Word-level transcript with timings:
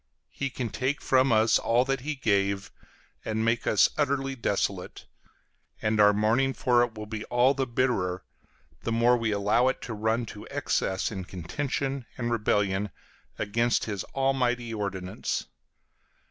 He 0.31 0.49
can 0.49 0.69
take 0.69 0.99
from 0.99 1.31
us 1.31 1.59
all 1.59 1.85
that 1.85 1.99
he 1.99 2.15
gave, 2.15 2.71
and 3.23 3.45
make 3.45 3.67
us 3.67 3.87
utterly 3.99 4.33
desolate; 4.33 5.05
and 5.79 5.99
our 6.01 6.11
mourning 6.11 6.53
for 6.55 6.81
it 6.81 6.95
will 6.95 7.05
be 7.05 7.23
all 7.25 7.53
the 7.53 7.67
bitterer, 7.67 8.23
the 8.81 8.91
more 8.91 9.15
we 9.15 9.31
allow 9.31 9.67
it 9.67 9.79
to 9.83 9.93
run 9.93 10.25
to 10.25 10.47
excess 10.49 11.11
in 11.11 11.25
contention 11.25 12.07
and 12.17 12.31
rebellion 12.31 12.89
against 13.37 13.85
his 13.85 14.03
almighty 14.05 14.73
ordinance. 14.73 15.45